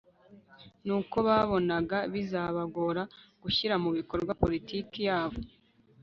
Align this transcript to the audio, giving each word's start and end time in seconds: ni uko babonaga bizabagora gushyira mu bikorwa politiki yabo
ni 0.85 0.91
uko 0.99 1.17
babonaga 1.27 1.97
bizabagora 2.13 3.01
gushyira 3.43 3.75
mu 3.83 3.89
bikorwa 3.97 4.37
politiki 4.41 4.99
yabo 5.09 5.39